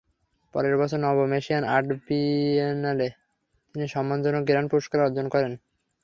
[0.53, 3.07] পরের বছর নবম এশিয়ান আর্ট বিয়েনালে
[3.75, 5.53] তিনি সম্মানজনক গ্র্যান্ড পুরস্কার অর্জন করেন।